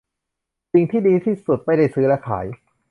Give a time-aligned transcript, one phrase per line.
[0.73, 2.45] สิ่งที่ดีที่สุดไม่ได้ซื้อและขาย